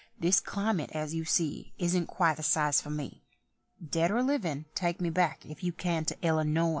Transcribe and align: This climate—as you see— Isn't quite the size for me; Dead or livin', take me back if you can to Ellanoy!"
This 0.19 0.39
climate—as 0.39 1.13
you 1.13 1.25
see— 1.25 1.73
Isn't 1.77 2.07
quite 2.07 2.37
the 2.37 2.41
size 2.41 2.81
for 2.81 2.89
me; 2.89 3.21
Dead 3.87 4.09
or 4.09 4.23
livin', 4.23 4.65
take 4.73 4.99
me 4.99 5.11
back 5.11 5.45
if 5.45 5.63
you 5.63 5.71
can 5.71 6.05
to 6.05 6.15
Ellanoy!" 6.25 6.69